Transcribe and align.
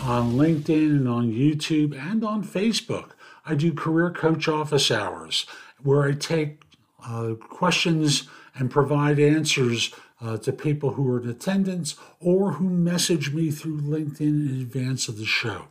on 0.02 0.34
LinkedIn 0.34 0.98
and 0.98 1.10
on 1.10 1.32
YouTube 1.32 2.00
and 2.00 2.24
on 2.24 2.44
Facebook. 2.44 3.14
I 3.44 3.56
do 3.56 3.74
career 3.74 4.12
coach 4.12 4.48
office 4.48 4.92
hours 4.92 5.48
where 5.82 6.04
I 6.04 6.12
take 6.12 6.62
uh, 7.04 7.34
questions 7.40 8.30
and 8.54 8.70
provide 8.70 9.18
answers 9.18 9.96
uh, 10.22 10.38
to 10.38 10.54
people 10.54 10.92
who 10.92 11.12
are 11.12 11.20
in 11.20 11.28
attendance 11.28 11.96
or 12.20 12.52
who 12.52 12.70
message 12.70 13.34
me 13.34 13.50
through 13.50 13.82
LinkedIn 13.82 14.48
in 14.48 14.62
advance 14.62 15.08
of 15.08 15.18
the 15.18 15.26
show. 15.26 15.70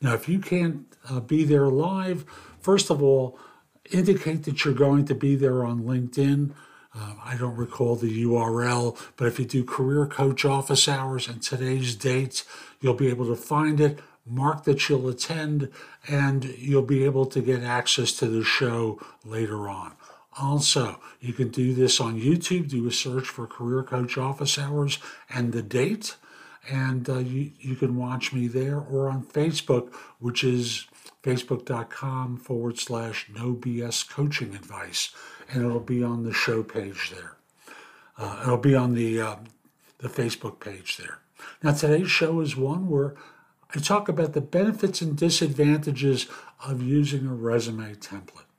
Now, 0.00 0.14
if 0.14 0.28
you 0.28 0.38
can't 0.38 0.86
uh, 1.08 1.20
be 1.20 1.44
there 1.44 1.68
live, 1.68 2.24
first 2.60 2.90
of 2.90 3.02
all, 3.02 3.38
indicate 3.90 4.44
that 4.44 4.64
you're 4.64 4.74
going 4.74 5.04
to 5.06 5.14
be 5.14 5.36
there 5.36 5.64
on 5.64 5.82
LinkedIn. 5.82 6.52
Uh, 6.94 7.14
I 7.24 7.36
don't 7.36 7.56
recall 7.56 7.96
the 7.96 8.24
URL, 8.24 8.98
but 9.16 9.28
if 9.28 9.38
you 9.38 9.44
do 9.44 9.62
career 9.62 10.06
coach 10.06 10.44
office 10.44 10.88
hours 10.88 11.28
and 11.28 11.42
today's 11.42 11.94
date, 11.94 12.44
you'll 12.80 12.94
be 12.94 13.08
able 13.08 13.26
to 13.26 13.36
find 13.36 13.80
it, 13.80 14.00
mark 14.26 14.64
that 14.64 14.88
you'll 14.88 15.08
attend, 15.08 15.70
and 16.08 16.44
you'll 16.58 16.82
be 16.82 17.04
able 17.04 17.26
to 17.26 17.40
get 17.40 17.62
access 17.62 18.12
to 18.12 18.26
the 18.26 18.42
show 18.42 18.98
later 19.24 19.68
on. 19.68 19.92
Also, 20.38 21.00
you 21.20 21.32
can 21.32 21.48
do 21.48 21.74
this 21.74 22.00
on 22.00 22.20
YouTube, 22.20 22.70
do 22.70 22.86
a 22.86 22.92
search 22.92 23.28
for 23.28 23.46
Career 23.46 23.82
Coach 23.82 24.16
Office 24.16 24.58
Hours 24.58 24.98
and 25.28 25.52
the 25.52 25.62
date 25.62 26.16
and 26.68 27.08
uh, 27.08 27.18
you, 27.18 27.52
you 27.60 27.74
can 27.74 27.96
watch 27.96 28.32
me 28.32 28.46
there 28.46 28.78
or 28.78 29.08
on 29.08 29.24
Facebook, 29.24 29.92
which 30.18 30.44
is 30.44 30.86
facebook.com 31.22 32.36
forward 32.36 32.78
slash 32.78 33.28
no 33.34 33.54
BS 33.54 34.08
coaching 34.08 34.54
advice, 34.54 35.14
and 35.50 35.64
it'll 35.64 35.80
be 35.80 36.02
on 36.02 36.24
the 36.24 36.32
show 36.32 36.62
page 36.62 37.12
there. 37.14 37.36
Uh, 38.18 38.40
it'll 38.42 38.58
be 38.58 38.74
on 38.74 38.94
the 38.94 39.20
uh, 39.20 39.36
the 39.98 40.08
Facebook 40.08 40.60
page 40.60 40.96
there. 40.96 41.18
Now 41.62 41.72
today's 41.72 42.10
show 42.10 42.40
is 42.40 42.56
one 42.56 42.88
where 42.88 43.14
I 43.74 43.78
talk 43.78 44.08
about 44.08 44.32
the 44.32 44.40
benefits 44.40 45.00
and 45.00 45.16
disadvantages 45.16 46.26
of 46.66 46.82
using 46.82 47.26
a 47.26 47.34
resume 47.34 47.94
template. 47.94 48.49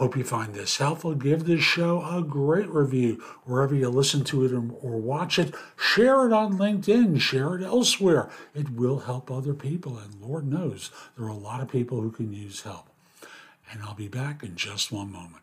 Hope 0.00 0.16
you 0.16 0.24
find 0.24 0.54
this 0.54 0.78
helpful. 0.78 1.14
Give 1.14 1.44
this 1.44 1.60
show 1.60 2.00
a 2.00 2.22
great 2.22 2.70
review 2.70 3.22
wherever 3.44 3.74
you 3.74 3.90
listen 3.90 4.24
to 4.24 4.46
it 4.46 4.52
or 4.54 4.96
watch 4.96 5.38
it. 5.38 5.54
Share 5.76 6.26
it 6.26 6.32
on 6.32 6.56
LinkedIn, 6.56 7.20
share 7.20 7.54
it 7.56 7.62
elsewhere. 7.62 8.30
It 8.54 8.70
will 8.70 9.00
help 9.00 9.30
other 9.30 9.52
people, 9.52 9.98
and 9.98 10.14
Lord 10.18 10.46
knows 10.46 10.90
there 11.18 11.26
are 11.26 11.28
a 11.28 11.34
lot 11.34 11.60
of 11.60 11.68
people 11.68 12.00
who 12.00 12.10
can 12.10 12.32
use 12.32 12.62
help. 12.62 12.88
And 13.70 13.82
I'll 13.82 13.92
be 13.92 14.08
back 14.08 14.42
in 14.42 14.56
just 14.56 14.90
one 14.90 15.12
moment. 15.12 15.42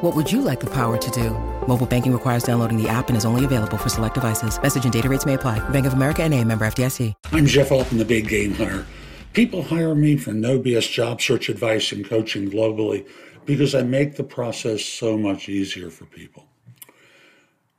What 0.00 0.16
would 0.16 0.32
you 0.32 0.40
like 0.40 0.60
the 0.60 0.70
power 0.70 0.96
to 0.96 1.10
do? 1.10 1.28
Mobile 1.66 1.86
banking 1.86 2.14
requires 2.14 2.42
downloading 2.42 2.82
the 2.82 2.88
app 2.88 3.08
and 3.08 3.18
is 3.18 3.26
only 3.26 3.44
available 3.44 3.76
for 3.76 3.90
select 3.90 4.14
devices. 4.14 4.58
Message 4.62 4.84
and 4.84 4.92
data 4.92 5.10
rates 5.10 5.26
may 5.26 5.34
apply. 5.34 5.58
Bank 5.68 5.84
of 5.84 5.92
America 5.92 6.22
and 6.22 6.32
a 6.32 6.42
member 6.42 6.64
FDIC. 6.64 7.12
I'm 7.32 7.44
Jeff 7.44 7.70
Altman, 7.70 7.98
the 7.98 8.06
Big 8.06 8.26
Game 8.26 8.54
Hunter. 8.54 8.86
People 9.34 9.62
hire 9.62 9.94
me 9.94 10.16
for 10.16 10.32
no 10.32 10.58
BS 10.58 10.90
job 10.90 11.20
search 11.20 11.50
advice 11.50 11.92
and 11.92 12.08
coaching 12.08 12.50
globally 12.50 13.06
because 13.44 13.74
I 13.74 13.82
make 13.82 14.16
the 14.16 14.24
process 14.24 14.82
so 14.82 15.18
much 15.18 15.50
easier 15.50 15.90
for 15.90 16.06
people. 16.06 16.46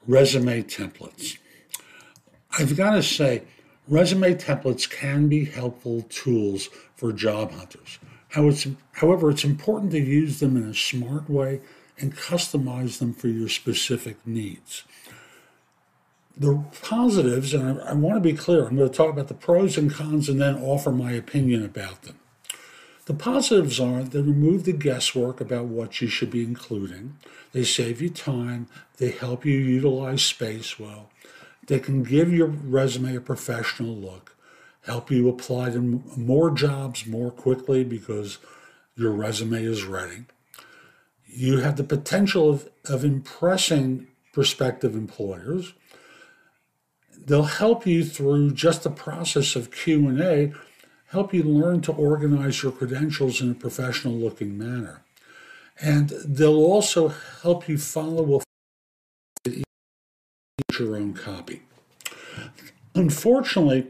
Resume 0.06 0.62
templates. 0.62 1.40
I've 2.52 2.78
got 2.78 2.92
to 2.92 3.02
say, 3.02 3.46
resume 3.88 4.36
templates 4.36 4.88
can 4.88 5.28
be 5.28 5.46
helpful 5.46 6.04
tools 6.04 6.70
for 6.96 7.12
job 7.14 7.52
hunters. 7.52 7.98
However, 8.30 9.32
it's 9.32 9.44
important 9.44 9.90
to 9.94 10.00
use 10.00 10.40
them 10.40 10.56
in 10.56 10.70
a 10.70 10.76
smart 10.76 11.28
way 11.28 11.62
and 12.02 12.16
customize 12.16 13.00
them 13.00 13.14
for 13.14 13.28
your 13.28 13.50
specific 13.50 14.18
needs. 14.26 14.84
The 16.38 16.64
positives, 16.82 17.54
and 17.54 17.82
I, 17.82 17.92
I 17.92 17.94
want 17.94 18.16
to 18.16 18.22
be 18.22 18.38
clear, 18.38 18.66
I'm 18.66 18.78
going 18.78 18.90
to 18.90 18.96
talk 18.96 19.12
about 19.12 19.28
the 19.28 19.34
pros 19.34 19.78
and 19.78 19.94
cons 19.94 20.30
and 20.30 20.42
then 20.42 20.56
offer 20.56 20.92
my 20.92 21.12
opinion 21.12 21.64
about 21.64 22.04
them. 22.04 22.18
The 23.06 23.14
positives 23.14 23.80
are 23.80 24.04
they 24.04 24.22
remove 24.22 24.64
the 24.64 24.74
guesswork 24.74 25.42
about 25.42 25.66
what 25.66 26.02
you 26.02 26.08
should 26.08 26.32
be 26.32 26.44
including. 26.44 27.18
They 27.52 27.64
save 27.64 28.02
you 28.02 28.10
time. 28.10 28.68
They 28.98 29.12
help 29.12 29.46
you 29.46 29.58
utilize 29.58 30.24
space 30.24 30.80
well. 30.80 31.10
They 31.68 31.80
can 31.80 32.04
give 32.04 32.32
your 32.32 32.48
resume 32.48 33.16
a 33.16 33.22
professional 33.22 33.96
look, 33.96 34.36
help 34.86 35.12
you 35.12 35.28
apply 35.30 35.72
to 35.72 36.04
more 36.16 36.52
jobs 36.52 37.06
more 37.06 37.32
quickly 37.32 37.84
because 37.84 38.38
your 38.96 39.12
resume 39.12 39.64
is 39.64 39.84
ready 39.84 40.26
you 41.34 41.60
have 41.60 41.78
the 41.78 41.84
potential 41.84 42.50
of, 42.50 42.70
of 42.86 43.06
impressing 43.06 44.08
prospective 44.34 44.96
employers. 44.96 45.74
They'll 47.18 47.44
help 47.44 47.86
you 47.86 48.04
through 48.04 48.52
just 48.52 48.84
the 48.84 48.90
process 48.90 49.56
of 49.56 49.72
Q&A, 49.72 50.54
help 51.10 51.34
you 51.34 51.44
learn 51.44 51.82
to 51.82 51.94
organize 51.94 52.64
your 52.64 52.72
credentials 52.72 53.42
in 53.42 53.52
a 53.52 53.56
professional 53.56 54.14
looking 54.14 54.58
manner. 54.58 55.04
And 55.80 56.10
they'll 56.26 56.56
also 56.56 57.14
help 57.42 57.68
you 57.70 57.78
follow 57.78 58.42
your 60.80 60.96
own 60.96 61.14
copy. 61.14 61.62
Unfortunately, 62.96 63.88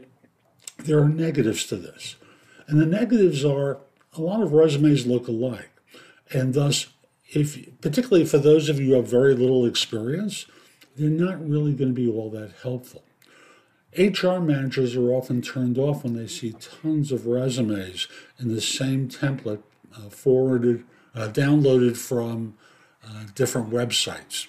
there 0.78 0.98
are 0.98 1.08
negatives 1.08 1.66
to 1.66 1.76
this. 1.76 2.16
And 2.66 2.80
the 2.80 2.86
negatives 2.86 3.44
are 3.44 3.78
a 4.16 4.20
lot 4.20 4.42
of 4.42 4.52
resumes 4.52 5.06
look 5.06 5.28
alike. 5.28 5.70
And 6.32 6.54
thus, 6.54 6.86
if 7.34 7.80
particularly 7.80 8.26
for 8.26 8.38
those 8.38 8.68
of 8.68 8.78
you 8.78 8.88
who 8.88 8.94
have 8.94 9.08
very 9.08 9.34
little 9.34 9.64
experience, 9.64 10.46
they're 10.96 11.08
not 11.08 11.46
really 11.46 11.72
going 11.72 11.94
to 11.94 11.94
be 11.94 12.10
all 12.10 12.30
that 12.30 12.52
helpful. 12.62 13.02
HR 13.96 14.38
managers 14.38 14.96
are 14.96 15.10
often 15.10 15.42
turned 15.42 15.78
off 15.78 16.04
when 16.04 16.14
they 16.14 16.26
see 16.26 16.54
tons 16.82 17.12
of 17.12 17.26
resumes 17.26 18.08
in 18.38 18.48
the 18.54 18.60
same 18.60 19.08
template 19.08 19.62
uh, 19.94 20.08
forwarded, 20.08 20.84
uh, 21.14 21.28
downloaded 21.28 21.96
from 21.96 22.54
uh, 23.06 23.24
different 23.34 23.70
websites. 23.70 24.46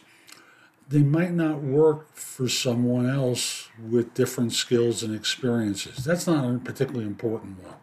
They 0.87 1.03
might 1.03 1.33
not 1.33 1.61
work 1.61 2.15
for 2.15 2.47
someone 2.47 3.09
else 3.09 3.69
with 3.89 4.13
different 4.13 4.53
skills 4.53 5.03
and 5.03 5.13
experiences. 5.15 6.05
That's 6.05 6.27
not 6.27 6.45
a 6.45 6.59
particularly 6.59 7.05
important 7.05 7.63
one. 7.63 7.75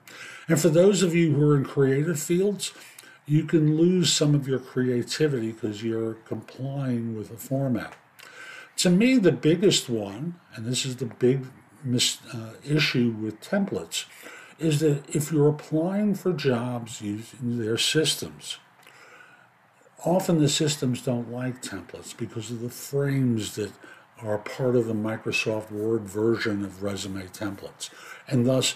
And 0.48 0.60
for 0.60 0.68
those 0.68 1.02
of 1.02 1.14
you 1.14 1.34
who 1.34 1.50
are 1.50 1.56
in 1.56 1.64
creative 1.64 2.20
fields, 2.20 2.72
you 3.30 3.44
can 3.44 3.76
lose 3.76 4.12
some 4.12 4.34
of 4.34 4.48
your 4.48 4.58
creativity 4.58 5.52
because 5.52 5.84
you're 5.84 6.14
complying 6.14 7.16
with 7.16 7.30
a 7.30 7.36
format. 7.36 7.94
To 8.78 8.90
me, 8.90 9.18
the 9.18 9.30
biggest 9.30 9.88
one, 9.88 10.34
and 10.56 10.66
this 10.66 10.84
is 10.84 10.96
the 10.96 11.06
big 11.06 11.46
mis- 11.84 12.18
uh, 12.34 12.54
issue 12.68 13.14
with 13.20 13.40
templates, 13.40 14.06
is 14.58 14.80
that 14.80 15.08
if 15.14 15.30
you're 15.30 15.48
applying 15.48 16.16
for 16.16 16.32
jobs 16.32 17.00
using 17.00 17.60
their 17.60 17.78
systems, 17.78 18.58
often 20.04 20.40
the 20.40 20.48
systems 20.48 21.00
don't 21.00 21.30
like 21.30 21.62
templates 21.62 22.16
because 22.16 22.50
of 22.50 22.60
the 22.60 22.68
frames 22.68 23.54
that 23.54 23.70
are 24.20 24.38
part 24.38 24.74
of 24.74 24.86
the 24.86 24.92
Microsoft 24.92 25.70
Word 25.70 26.02
version 26.02 26.64
of 26.64 26.82
resume 26.82 27.28
templates. 27.28 27.90
And 28.26 28.44
thus, 28.44 28.74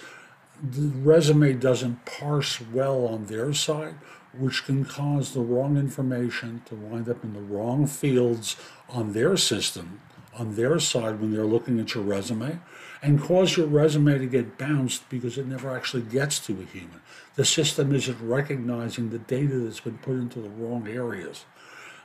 the 0.63 0.89
resume 0.99 1.53
doesn't 1.55 2.05
parse 2.05 2.61
well 2.61 3.07
on 3.07 3.27
their 3.27 3.53
side, 3.53 3.95
which 4.37 4.65
can 4.65 4.85
cause 4.85 5.33
the 5.33 5.41
wrong 5.41 5.77
information 5.77 6.63
to 6.67 6.75
wind 6.75 7.09
up 7.09 7.23
in 7.25 7.35
the 7.35 7.41
wrong 7.41 7.87
fields 7.87 8.57
on 8.89 9.13
their 9.13 9.37
system, 9.37 10.01
on 10.37 10.57
their 10.57 10.79
side 10.79 11.21
when 11.21 11.33
they're 11.33 11.45
looking 11.45 11.79
at 11.81 11.95
your 11.95 12.05
resume, 12.05 12.59
and 13.03 13.21
cause 13.21 13.57
your 13.57 13.67
resume 13.67 14.19
to 14.19 14.27
get 14.27 14.59
bounced 14.59 15.09
because 15.09 15.37
it 15.39 15.47
never 15.47 15.75
actually 15.75 16.03
gets 16.03 16.39
to 16.39 16.53
a 16.61 16.65
human. 16.65 17.01
The 17.35 17.45
system 17.45 17.95
isn't 17.95 18.21
recognizing 18.21 19.11
the 19.11 19.19
data 19.19 19.59
that's 19.59 19.81
been 19.81 19.99
put 19.99 20.15
into 20.15 20.41
the 20.41 20.49
wrong 20.49 20.89
areas 20.89 21.45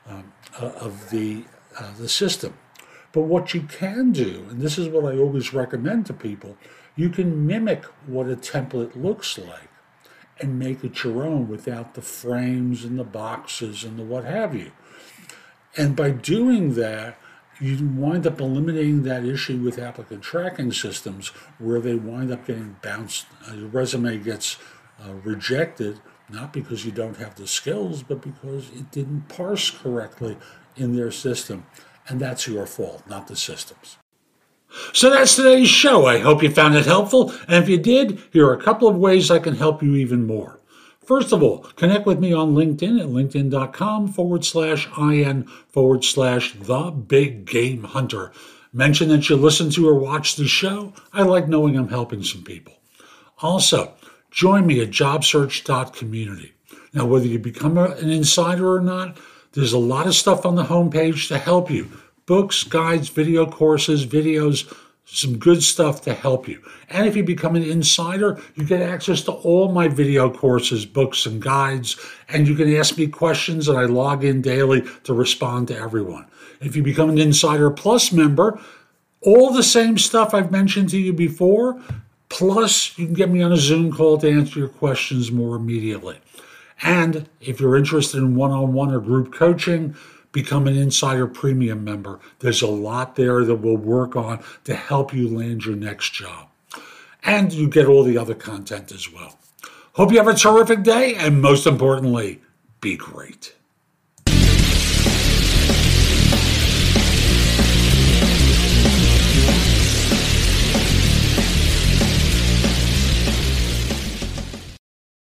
um, 0.07 0.33
uh, 0.59 0.65
of 0.65 1.09
the, 1.09 1.45
uh, 1.79 1.93
the 1.97 2.09
system. 2.09 2.57
But 3.11 3.21
what 3.21 3.53
you 3.53 3.61
can 3.61 4.11
do, 4.11 4.45
and 4.49 4.61
this 4.61 4.77
is 4.77 4.87
what 4.87 5.05
I 5.05 5.17
always 5.17 5.53
recommend 5.53 6.05
to 6.07 6.13
people, 6.13 6.57
you 6.95 7.09
can 7.09 7.45
mimic 7.45 7.85
what 8.05 8.29
a 8.29 8.35
template 8.35 8.95
looks 9.01 9.37
like 9.37 9.69
and 10.39 10.59
make 10.59 10.83
it 10.83 11.03
your 11.03 11.23
own 11.23 11.47
without 11.47 11.95
the 11.95 12.01
frames 12.01 12.83
and 12.83 12.97
the 12.97 13.03
boxes 13.03 13.83
and 13.83 13.99
the 13.99 14.03
what 14.03 14.25
have 14.25 14.55
you. 14.55 14.71
And 15.77 15.95
by 15.95 16.11
doing 16.11 16.75
that, 16.75 17.17
you 17.59 17.85
wind 17.85 18.25
up 18.25 18.39
eliminating 18.39 19.03
that 19.03 19.25
issue 19.25 19.57
with 19.57 19.77
applicant 19.77 20.23
tracking 20.23 20.71
systems 20.71 21.29
where 21.57 21.81
they 21.81 21.95
wind 21.95 22.31
up 22.31 22.47
getting 22.47 22.77
bounced. 22.81 23.25
Uh, 23.49 23.55
your 23.55 23.67
resume 23.67 24.17
gets 24.17 24.57
uh, 25.03 25.13
rejected, 25.23 25.99
not 26.29 26.53
because 26.53 26.85
you 26.85 26.91
don't 26.91 27.17
have 27.17 27.35
the 27.35 27.47
skills, 27.47 28.01
but 28.01 28.21
because 28.21 28.69
it 28.69 28.91
didn't 28.91 29.27
parse 29.27 29.71
correctly 29.71 30.37
in 30.77 30.95
their 30.95 31.11
system. 31.11 31.65
And 32.07 32.19
that's 32.19 32.47
your 32.47 32.65
fault, 32.65 33.03
not 33.07 33.27
the 33.27 33.35
system's. 33.35 33.97
So 34.93 35.09
that's 35.09 35.35
today's 35.35 35.69
show. 35.69 36.05
I 36.05 36.19
hope 36.19 36.43
you 36.43 36.49
found 36.49 36.75
it 36.75 36.85
helpful. 36.85 37.31
And 37.47 37.63
if 37.63 37.69
you 37.69 37.77
did, 37.77 38.21
here 38.31 38.47
are 38.47 38.53
a 38.53 38.61
couple 38.61 38.87
of 38.87 38.95
ways 38.95 39.31
I 39.31 39.39
can 39.39 39.55
help 39.55 39.81
you 39.81 39.95
even 39.95 40.27
more. 40.27 40.59
First 41.03 41.31
of 41.31 41.41
all, 41.41 41.59
connect 41.75 42.05
with 42.05 42.19
me 42.19 42.33
on 42.33 42.53
LinkedIn 42.53 42.99
at 42.99 43.07
linkedin.com 43.07 44.09
forward 44.09 44.45
slash 44.45 44.87
IN 44.95 45.45
forward 45.69 46.03
slash 46.03 46.53
the 46.53 46.91
big 46.91 47.45
game 47.45 47.83
hunter. 47.83 48.31
Mention 48.71 49.09
that 49.09 49.27
you 49.27 49.35
listen 49.35 49.71
to 49.71 49.89
or 49.89 49.95
watch 49.95 50.35
the 50.35 50.47
show. 50.47 50.93
I 51.11 51.23
like 51.23 51.47
knowing 51.47 51.75
I'm 51.75 51.89
helping 51.89 52.21
some 52.21 52.43
people. 52.43 52.75
Also, 53.39 53.93
join 54.29 54.67
me 54.67 54.81
at 54.81 54.91
jobsearch.community. 54.91 56.53
Now, 56.93 57.05
whether 57.05 57.25
you 57.25 57.39
become 57.39 57.77
an 57.79 58.11
insider 58.11 58.75
or 58.75 58.81
not, 58.81 59.17
there's 59.53 59.73
a 59.73 59.79
lot 59.79 60.05
of 60.05 60.13
stuff 60.13 60.45
on 60.45 60.55
the 60.55 60.65
homepage 60.65 61.27
to 61.29 61.39
help 61.39 61.71
you 61.71 61.89
books, 62.29 62.63
guides, 62.63 63.09
video 63.09 63.43
courses, 63.47 64.05
videos, 64.05 64.71
some 65.03 65.39
good 65.39 65.63
stuff 65.63 66.03
to 66.03 66.13
help 66.13 66.47
you. 66.47 66.61
And 66.89 67.07
if 67.07 67.15
you 67.15 67.23
become 67.23 67.55
an 67.55 67.63
insider, 67.63 68.39
you 68.53 68.65
get 68.65 68.83
access 68.83 69.23
to 69.23 69.31
all 69.31 69.71
my 69.71 69.87
video 69.87 70.29
courses, 70.29 70.85
books, 70.85 71.25
and 71.25 71.41
guides, 71.41 71.99
and 72.27 72.47
you 72.47 72.53
can 72.53 72.71
ask 72.75 72.99
me 72.99 73.07
questions, 73.07 73.67
and 73.67 73.79
I 73.79 73.85
log 73.85 74.23
in 74.23 74.43
daily 74.43 74.83
to 75.05 75.13
respond 75.13 75.69
to 75.69 75.75
everyone. 75.75 76.27
If 76.61 76.75
you 76.75 76.83
become 76.83 77.09
an 77.09 77.17
Insider 77.17 77.71
Plus 77.71 78.11
member, 78.11 78.61
all 79.21 79.51
the 79.51 79.63
same 79.63 79.97
stuff 79.97 80.35
I've 80.35 80.51
mentioned 80.51 80.89
to 80.89 80.99
you 80.99 81.13
before, 81.13 81.81
plus 82.29 82.95
you 82.95 83.07
can 83.07 83.15
get 83.15 83.31
me 83.31 83.41
on 83.41 83.51
a 83.51 83.57
Zoom 83.57 83.91
call 83.91 84.19
to 84.19 84.29
answer 84.29 84.59
your 84.59 84.69
questions 84.69 85.31
more 85.31 85.55
immediately. 85.55 86.19
And 86.83 87.27
if 87.41 87.59
you're 87.59 87.75
interested 87.75 88.17
in 88.17 88.35
one 88.35 88.51
on 88.51 88.73
one 88.73 88.93
or 88.93 88.99
group 88.99 89.33
coaching, 89.33 89.95
become 90.31 90.67
an 90.67 90.77
Insider 90.77 91.27
Premium 91.27 91.83
member. 91.83 92.19
There's 92.39 92.61
a 92.61 92.67
lot 92.67 93.15
there 93.15 93.43
that 93.43 93.55
we'll 93.55 93.77
work 93.77 94.15
on 94.15 94.43
to 94.65 94.75
help 94.75 95.13
you 95.13 95.27
land 95.27 95.65
your 95.65 95.75
next 95.75 96.13
job. 96.13 96.47
And 97.23 97.51
you 97.51 97.67
get 97.67 97.87
all 97.87 98.03
the 98.03 98.17
other 98.17 98.35
content 98.35 98.91
as 98.91 99.11
well. 99.11 99.37
Hope 99.93 100.11
you 100.11 100.17
have 100.17 100.27
a 100.27 100.33
terrific 100.33 100.83
day, 100.83 101.15
and 101.15 101.41
most 101.41 101.67
importantly, 101.67 102.41
be 102.79 102.95
great. 102.95 103.53